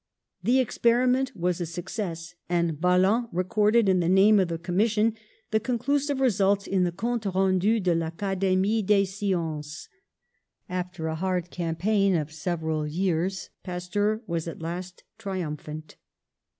[0.41, 5.13] The experiment was a success, and Baland recorded, in the name of the Commis sion,
[5.51, 9.87] the conclusive results, in the Comtes Rendus de VAcademie des Sciences.
[10.67, 15.97] After a hard campaign of several years Pasteur was at last triumphant.